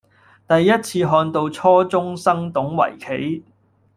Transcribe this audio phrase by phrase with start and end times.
[0.49, 3.45] 第一次看到初中生懂圍棋